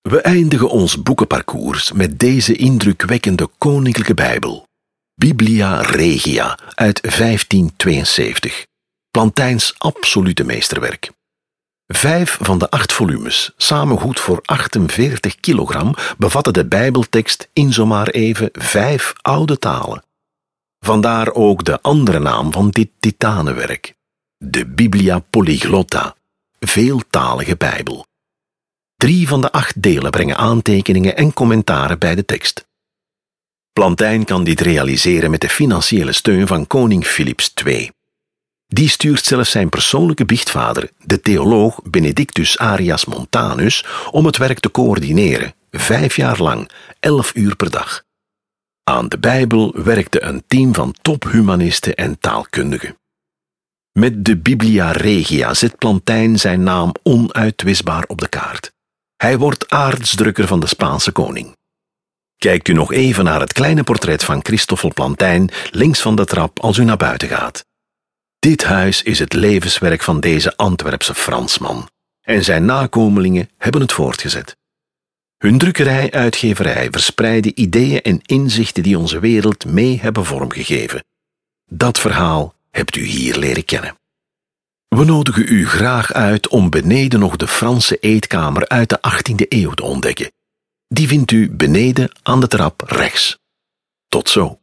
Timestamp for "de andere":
21.64-22.18